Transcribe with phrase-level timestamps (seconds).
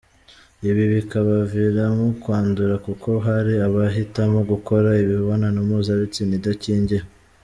[0.69, 7.03] Ibi bikabaviramo kwandura kuko hari abahitamo gukora imibonano mpuzabitsina idakingiye.